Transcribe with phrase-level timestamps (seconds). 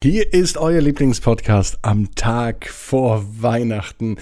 [0.00, 4.18] Hier ist euer Lieblingspodcast am Tag vor Weihnachten.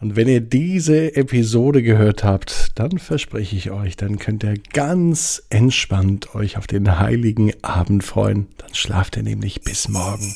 [0.00, 5.42] Und wenn ihr diese Episode gehört habt, dann verspreche ich euch, dann könnt ihr ganz
[5.50, 8.46] entspannt euch auf den heiligen Abend freuen.
[8.58, 10.32] Dann schlaft ihr nämlich bis morgen.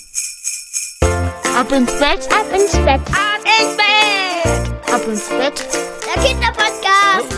[1.56, 5.68] Ab ins Bett, ab ins Bett, ab ins Bett, ab ins Bett.
[6.04, 7.28] Der Kinderpodcast.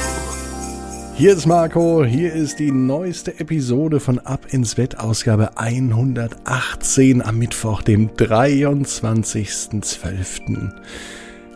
[1.18, 7.38] Hier ist Marco, hier ist die neueste Episode von Ab ins Bett, Ausgabe 118 am
[7.38, 10.72] Mittwoch, dem 23.12.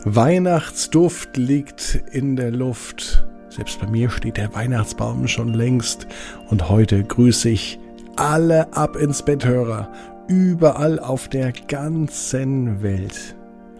[0.03, 3.23] Weihnachtsduft liegt in der Luft.
[3.49, 6.07] Selbst bei mir steht der Weihnachtsbaum schon längst.
[6.49, 7.79] Und heute grüße ich
[8.15, 9.93] alle Ab ins Bett-Hörer
[10.27, 13.35] überall auf der ganzen Welt.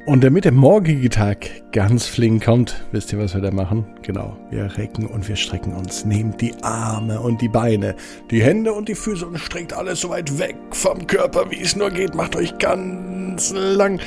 [0.08, 3.86] Und damit der morgige Tag ganz flink kommt, wisst ihr, was wir da machen?
[4.02, 6.06] Genau, wir recken und wir strecken uns.
[6.06, 7.96] Nehmt die Arme und die Beine,
[8.32, 11.76] die Hände und die Füße und streckt alles so weit weg vom Körper, wie es
[11.76, 12.16] nur geht.
[12.16, 14.00] Macht euch ganz lang.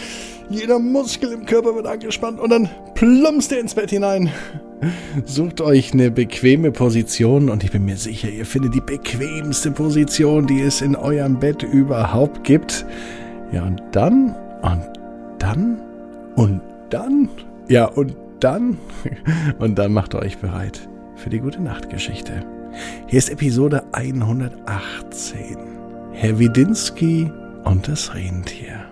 [0.50, 4.30] Jeder Muskel im Körper wird angespannt und dann plumpst ihr ins Bett hinein.
[5.24, 10.48] Sucht euch eine bequeme Position und ich bin mir sicher, ihr findet die bequemste Position,
[10.48, 12.84] die es in eurem Bett überhaupt gibt.
[13.52, 15.03] Ja, und dann, und
[15.44, 15.78] dann
[16.36, 17.28] und dann,
[17.68, 18.78] ja, und dann,
[19.58, 22.46] und dann macht euch bereit für die gute Nachtgeschichte.
[23.08, 25.58] Hier ist Episode 118.
[26.12, 27.30] Herr Widinski
[27.64, 28.86] und das Rentier.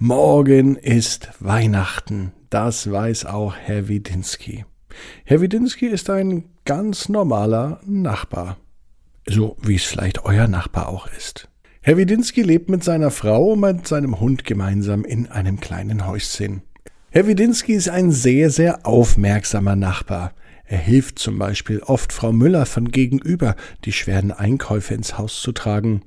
[0.00, 4.64] Morgen ist Weihnachten, das weiß auch Herr Widinski.
[5.24, 8.56] Herr Widinski ist ein ganz normaler Nachbar,
[9.28, 11.48] so wie es vielleicht euer Nachbar auch ist.
[11.86, 16.62] Herr Widinski lebt mit seiner Frau und mit seinem Hund gemeinsam in einem kleinen Häuschen.
[17.10, 20.34] Herr Widinski ist ein sehr, sehr aufmerksamer Nachbar.
[20.64, 25.52] Er hilft zum Beispiel oft Frau Müller von gegenüber, die schweren Einkäufe ins Haus zu
[25.52, 26.02] tragen.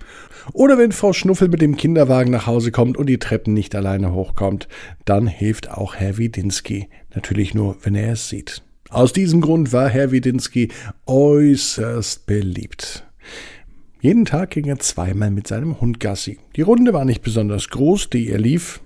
[0.52, 4.12] Oder wenn Frau Schnuffel mit dem Kinderwagen nach Hause kommt und die Treppen nicht alleine
[4.12, 4.68] hochkommt,
[5.06, 6.90] dann hilft auch Herr Widinski.
[7.16, 8.64] Natürlich nur, wenn er es sieht.
[8.90, 10.72] Aus diesem Grund war Herr Widinski
[11.06, 13.06] äußerst beliebt.
[14.02, 16.40] Jeden Tag ging er zweimal mit seinem Hund Gassi.
[16.56, 18.80] Die Runde war nicht besonders groß, die er lief,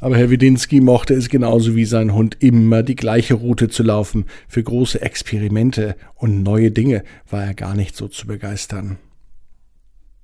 [0.00, 4.26] aber Herr Widinski mochte es genauso wie sein Hund immer die gleiche Route zu laufen.
[4.46, 8.98] Für große Experimente und neue Dinge war er gar nicht so zu begeistern.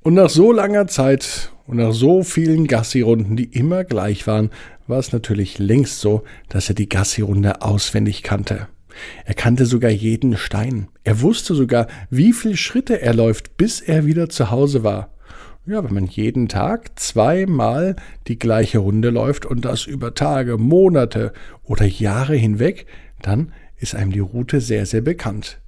[0.03, 4.51] Und nach so langer Zeit und nach so vielen Gassi-Runden, die immer gleich waren,
[4.87, 8.69] war es natürlich längst so, dass er die Gassi-Runde auswendig kannte.
[9.25, 10.89] Er kannte sogar jeden Stein.
[11.03, 15.11] Er wusste sogar, wie viele Schritte er läuft, bis er wieder zu Hause war.
[15.67, 17.97] Ja, wenn man jeden Tag zweimal
[18.27, 22.87] die gleiche Runde läuft und das über Tage, Monate oder Jahre hinweg,
[23.23, 25.59] dann ist einem die Route sehr, sehr bekannt.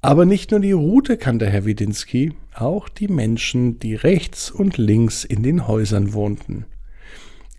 [0.00, 5.24] Aber nicht nur die Route kannte Herr Widinski, auch die Menschen, die rechts und links
[5.24, 6.64] in den Häusern wohnten.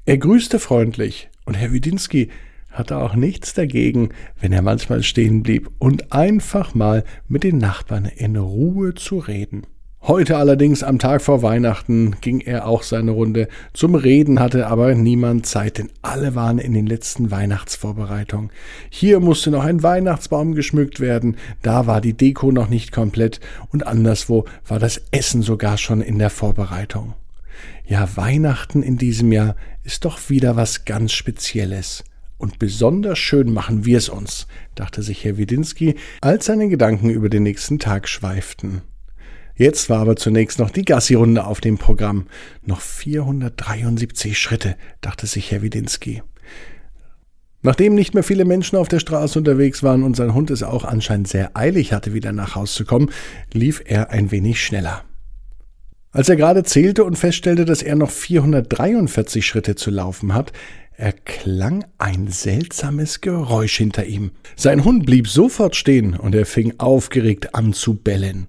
[0.06, 2.30] Er grüßte freundlich und Herr Widinski
[2.72, 8.06] hatte auch nichts dagegen, wenn er manchmal stehen blieb und einfach mal mit den Nachbarn
[8.06, 9.66] in Ruhe zu reden.
[10.08, 13.50] Heute allerdings am Tag vor Weihnachten ging er auch seine Runde.
[13.74, 18.52] Zum Reden hatte aber niemand Zeit, denn alle waren in den letzten Weihnachtsvorbereitungen.
[18.90, 23.86] Hier musste noch ein Weihnachtsbaum geschmückt werden, da war die Deko noch nicht komplett und
[23.86, 27.16] anderswo war das Essen sogar schon in der Vorbereitung.
[27.86, 32.06] Ja, Weihnachten in diesem Jahr ist doch wieder was ganz Spezielles.
[32.38, 37.30] Und besonders schön machen wir es uns, dachte sich Herr Widinski, als seine Gedanken über
[37.30, 38.82] den nächsten Tag schweiften.
[39.56, 42.28] Jetzt war aber zunächst noch die Gassi-Runde auf dem Programm.
[42.64, 46.22] Noch 473 Schritte, dachte sich Herr Widinski.
[47.64, 50.86] Nachdem nicht mehr viele Menschen auf der Straße unterwegs waren und sein Hund es auch
[50.86, 53.10] anscheinend sehr eilig hatte, wieder nach Haus zu kommen,
[53.52, 55.04] lief er ein wenig schneller.
[56.12, 60.54] Als er gerade zählte und feststellte, dass er noch 443 Schritte zu laufen hat,
[60.98, 64.32] erklang ein seltsames Geräusch hinter ihm.
[64.56, 68.48] Sein Hund blieb sofort stehen und er fing aufgeregt an zu bellen.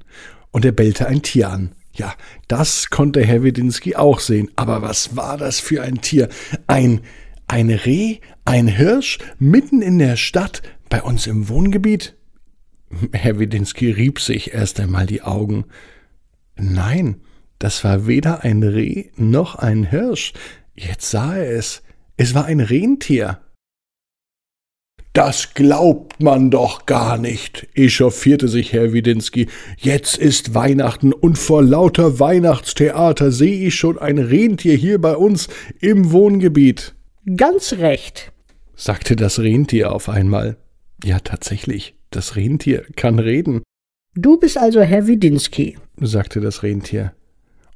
[0.50, 1.72] Und er bellte ein Tier an.
[1.92, 2.14] Ja,
[2.48, 4.50] das konnte Herr Widinski auch sehen.
[4.56, 6.28] Aber was war das für ein Tier?
[6.66, 7.02] Ein,
[7.48, 12.16] ein Reh, ein Hirsch, mitten in der Stadt, bei uns im Wohngebiet?
[13.12, 15.66] Herr Widinski rieb sich erst einmal die Augen.
[16.56, 17.20] Nein,
[17.58, 20.32] das war weder ein Reh noch ein Hirsch.
[20.74, 21.82] Jetzt sah er es.
[22.20, 23.38] Es war ein Rentier.
[25.12, 29.46] Das glaubt man doch gar nicht, echauffierte sich Herr Widinski.
[29.76, 35.48] Jetzt ist Weihnachten und vor lauter Weihnachtstheater sehe ich schon ein Rentier hier bei uns
[35.80, 36.96] im Wohngebiet.
[37.36, 38.32] Ganz recht,
[38.74, 40.56] sagte das Rentier auf einmal.
[41.04, 43.62] Ja, tatsächlich, das Rentier kann reden.
[44.16, 47.12] Du bist also Herr Widinski, sagte das Rentier.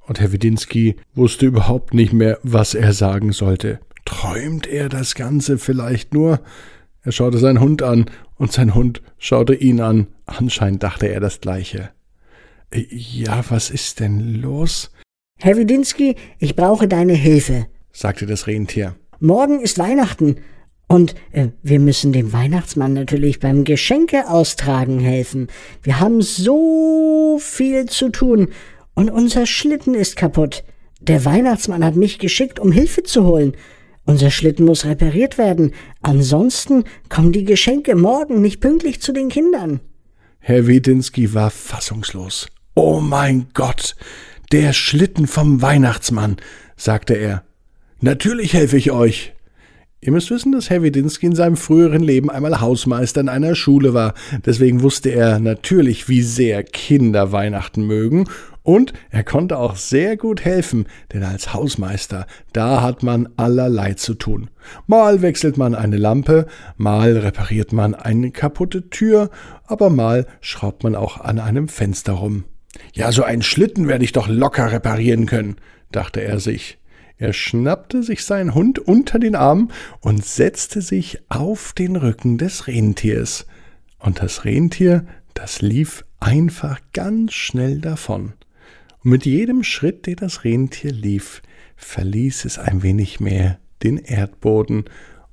[0.08, 3.78] Und Herr Widinski wusste überhaupt nicht mehr, was er sagen sollte.
[4.04, 6.40] Träumt er das Ganze vielleicht nur?
[7.02, 8.06] Er schaute seinen Hund an,
[8.42, 10.08] und sein Hund schaute ihn an.
[10.26, 11.90] Anscheinend dachte er das gleiche.
[12.90, 14.90] Ja, was ist denn los?
[15.38, 18.96] Herr Widinski, ich brauche deine Hilfe, sagte das Rentier.
[19.20, 20.38] Morgen ist Weihnachten
[20.88, 25.46] und äh, wir müssen dem Weihnachtsmann natürlich beim Geschenke austragen helfen.
[25.82, 28.48] Wir haben so viel zu tun
[28.94, 30.64] und unser Schlitten ist kaputt.
[31.00, 33.54] Der Weihnachtsmann hat mich geschickt, um Hilfe zu holen.
[34.04, 35.72] Unser Schlitten muss repariert werden,
[36.02, 39.80] ansonsten kommen die Geschenke morgen nicht pünktlich zu den Kindern.
[40.40, 42.48] Herr Wedinski war fassungslos.
[42.74, 43.94] Oh mein Gott,
[44.50, 46.36] der Schlitten vom Weihnachtsmann,
[46.76, 47.44] sagte er.
[48.00, 49.34] Natürlich helfe ich euch.
[50.00, 53.94] Ihr müsst wissen, dass Herr Wedinski in seinem früheren Leben einmal Hausmeister in einer Schule
[53.94, 54.14] war.
[54.44, 58.24] Deswegen wusste er natürlich, wie sehr Kinder Weihnachten mögen
[58.62, 64.14] und er konnte auch sehr gut helfen, denn als Hausmeister, da hat man allerlei zu
[64.14, 64.50] tun.
[64.86, 69.30] Mal wechselt man eine Lampe, mal repariert man eine kaputte Tür,
[69.66, 72.44] aber mal schraubt man auch an einem Fenster rum.
[72.94, 75.56] Ja, so einen Schlitten werde ich doch locker reparieren können,
[75.90, 76.78] dachte er sich.
[77.18, 79.70] Er schnappte sich seinen Hund unter den Arm
[80.00, 83.46] und setzte sich auf den Rücken des Rentiers.
[83.98, 85.04] Und das Rentier,
[85.34, 88.32] das lief einfach ganz schnell davon
[89.04, 91.42] und mit jedem Schritt, den das Rentier lief,
[91.76, 94.84] verließ es ein wenig mehr den Erdboden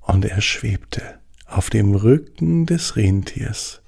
[0.01, 3.81] und er schwebte auf dem Rücken des Rentiers.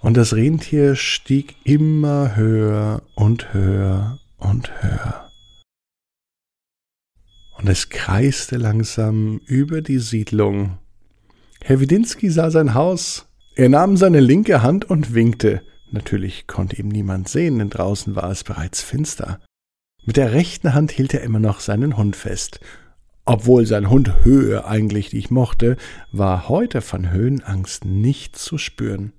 [0.00, 5.30] Und das Rentier stieg immer höher und höher und höher.
[7.56, 10.78] Und es kreiste langsam über die Siedlung.
[11.62, 13.26] Herr Widinski sah sein Haus.
[13.54, 15.62] Er nahm seine linke Hand und winkte.
[15.90, 19.40] Natürlich konnte ihm niemand sehen, denn draußen war es bereits finster.
[20.04, 22.60] Mit der rechten Hand hielt er immer noch seinen Hund fest.
[23.24, 25.76] Obwohl sein Hund Höhe eigentlich nicht mochte,
[26.12, 29.12] war heute von Höhenangst nicht zu spüren.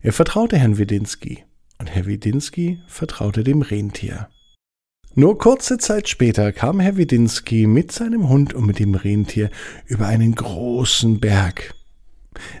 [0.00, 1.44] Er vertraute Herrn Widinski,
[1.78, 4.28] und Herr Widinski vertraute dem Rentier.
[5.14, 9.50] Nur kurze Zeit später kam Herr Widinski mit seinem Hund und mit dem Rentier
[9.86, 11.74] über einen großen Berg.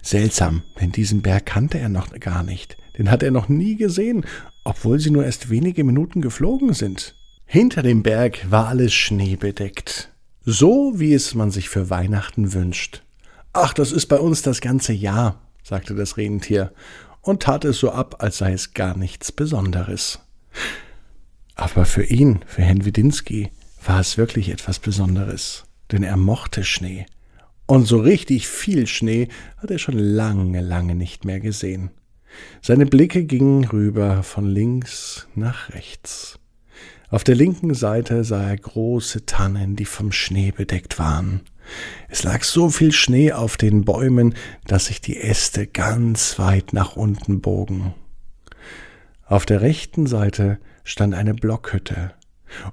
[0.02, 2.76] Seltsam, denn diesen Berg kannte er noch gar nicht.
[2.98, 4.24] Den hat er noch nie gesehen,
[4.64, 7.16] obwohl sie nur erst wenige Minuten geflogen sind.
[7.44, 10.10] Hinter dem Berg war alles schneebedeckt.
[10.44, 13.02] So wie es man sich für Weihnachten wünscht.
[13.52, 16.72] Ach, das ist bei uns das ganze Jahr, sagte das Rentier
[17.22, 20.20] und tat es so ab, als sei es gar nichts Besonderes.
[21.54, 23.50] Aber für ihn, für Herrn Widinski,
[23.84, 27.06] war es wirklich etwas Besonderes, denn er mochte Schnee.
[27.66, 31.90] Und so richtig viel Schnee hat er schon lange, lange nicht mehr gesehen.
[32.62, 36.38] Seine Blicke gingen rüber von links nach rechts.
[37.10, 41.42] Auf der linken Seite sah er große Tannen, die vom Schnee bedeckt waren.
[42.08, 44.34] Es lag so viel Schnee auf den Bäumen,
[44.66, 47.94] dass sich die Äste ganz weit nach unten bogen.
[49.26, 52.12] Auf der rechten Seite stand eine Blockhütte.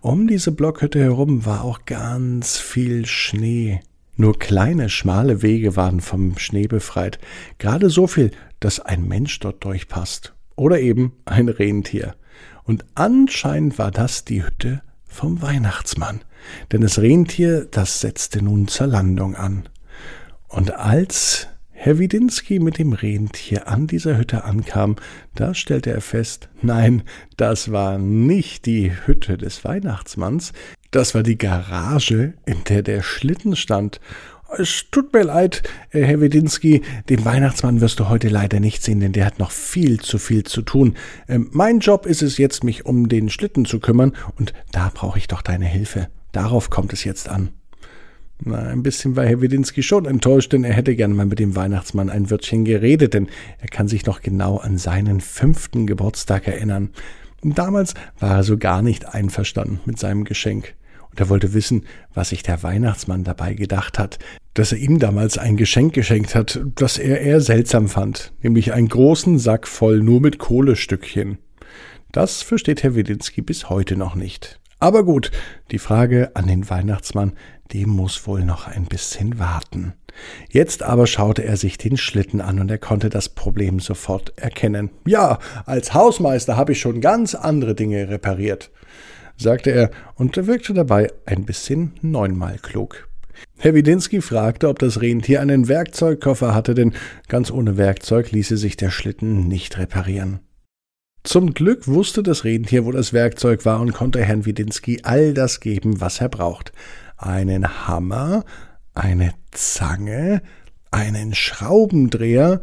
[0.02, 3.82] Um diese Blockhütte herum war auch ganz viel Schnee.
[4.16, 7.20] Nur kleine, schmale Wege waren vom Schnee befreit,
[7.58, 10.34] gerade so viel, dass ein Mensch dort durchpasst.
[10.56, 12.16] Oder eben ein Rentier.
[12.64, 16.22] Und anscheinend war das die Hütte vom Weihnachtsmann.
[16.72, 19.70] Denn das Rentier, das setzte nun zur Landung an.
[20.48, 21.48] Und als
[21.84, 24.98] Herr Widinski mit dem Rentier an dieser Hütte ankam,
[25.34, 27.02] da stellte er fest, nein,
[27.38, 30.54] das war nicht die Hütte des Weihnachtsmanns,
[30.92, 34.00] das war die Garage, in der der Schlitten stand,
[34.60, 39.00] es tut mir leid, äh, Herr Wedinski, den Weihnachtsmann wirst du heute leider nicht sehen,
[39.00, 40.94] denn der hat noch viel zu viel zu tun.
[41.28, 45.18] Ähm, mein Job ist es jetzt, mich um den Schlitten zu kümmern, und da brauche
[45.18, 46.10] ich doch deine Hilfe.
[46.32, 47.50] Darauf kommt es jetzt an.
[48.44, 51.56] Na, ein bisschen war Herr Wedinski schon enttäuscht, denn er hätte gern mal mit dem
[51.56, 53.30] Weihnachtsmann ein Wörtchen geredet, denn
[53.60, 56.90] er kann sich noch genau an seinen fünften Geburtstag erinnern.
[57.44, 60.74] Damals war er so gar nicht einverstanden mit seinem Geschenk.
[61.12, 64.18] Und er wollte wissen, was sich der Weihnachtsmann dabei gedacht hat,
[64.54, 68.88] dass er ihm damals ein Geschenk geschenkt hat, das er eher seltsam fand, nämlich einen
[68.88, 71.38] großen Sack voll nur mit Kohlestückchen.
[72.12, 74.61] Das versteht Herr Widinski bis heute noch nicht.
[74.82, 75.30] Aber gut,
[75.70, 77.34] die Frage an den Weihnachtsmann,
[77.72, 79.94] die muss wohl noch ein bisschen warten.
[80.50, 84.90] Jetzt aber schaute er sich den Schlitten an und er konnte das Problem sofort erkennen.
[85.06, 88.72] Ja, als Hausmeister habe ich schon ganz andere Dinge repariert,
[89.38, 93.08] sagte er und wirkte dabei ein bisschen neunmal klug.
[93.60, 96.94] Herr Widinski fragte, ob das Rentier einen Werkzeugkoffer hatte, denn
[97.28, 100.40] ganz ohne Werkzeug ließe sich der Schlitten nicht reparieren.
[101.24, 105.60] Zum Glück wusste das Rentier, wo das Werkzeug war und konnte Herrn Widinski all das
[105.60, 106.72] geben, was er braucht.
[107.16, 108.44] Einen Hammer,
[108.96, 110.42] eine Zange,
[110.90, 112.62] einen Schraubendreher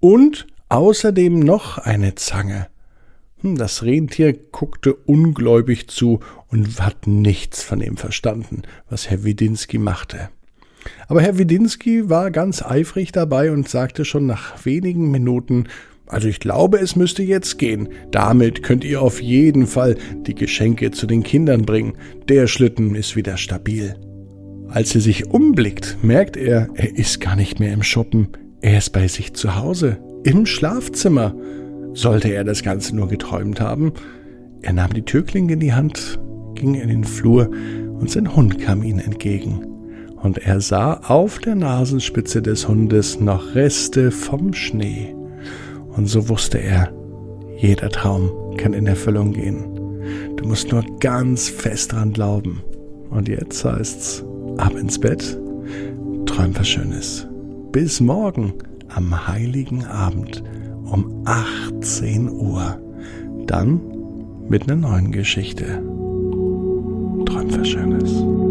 [0.00, 2.66] und außerdem noch eine Zange.
[3.42, 9.78] Hm, das Rentier guckte ungläubig zu und hat nichts von dem verstanden, was Herr Widinski
[9.78, 10.30] machte.
[11.08, 15.68] Aber Herr Widinski war ganz eifrig dabei und sagte schon nach wenigen Minuten
[16.10, 17.88] also ich glaube, es müsste jetzt gehen.
[18.10, 21.94] Damit könnt ihr auf jeden Fall die Geschenke zu den Kindern bringen.
[22.28, 23.94] Der Schlitten ist wieder stabil.
[24.68, 28.28] Als er sich umblickt, merkt er, er ist gar nicht mehr im Schuppen.
[28.60, 31.34] Er ist bei sich zu Hause, im Schlafzimmer.
[31.94, 33.92] Sollte er das Ganze nur geträumt haben?
[34.62, 36.20] Er nahm die Türklinge in die Hand,
[36.54, 37.50] ging in den Flur
[37.98, 39.64] und sein Hund kam ihm entgegen.
[40.16, 45.14] Und er sah auf der Nasenspitze des Hundes noch Reste vom Schnee.
[46.00, 46.90] Und so wusste er,
[47.58, 49.62] jeder Traum kann in Erfüllung gehen.
[50.36, 52.62] Du musst nur ganz fest dran glauben.
[53.10, 54.24] Und jetzt heißt's,
[54.56, 55.38] ab ins Bett,
[56.24, 57.28] träum was Schönes.
[57.70, 58.54] Bis morgen
[58.88, 60.42] am heiligen Abend
[60.90, 62.80] um 18 Uhr.
[63.46, 63.78] Dann
[64.48, 65.66] mit einer neuen Geschichte.
[67.26, 68.49] Träum was Schönes.